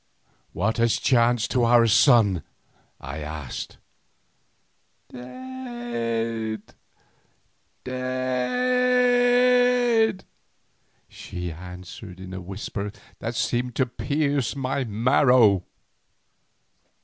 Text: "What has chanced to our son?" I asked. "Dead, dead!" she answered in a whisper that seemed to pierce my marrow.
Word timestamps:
"What 0.51 0.77
has 0.77 0.97
chanced 0.97 1.51
to 1.51 1.63
our 1.63 1.85
son?" 1.85 2.41
I 2.99 3.19
asked. 3.19 3.77
"Dead, 5.09 6.73
dead!" 7.83 10.25
she 11.07 11.51
answered 11.51 12.19
in 12.19 12.33
a 12.33 12.41
whisper 12.41 12.91
that 13.19 13.35
seemed 13.35 13.75
to 13.75 13.85
pierce 13.85 14.55
my 14.55 14.83
marrow. 14.85 15.65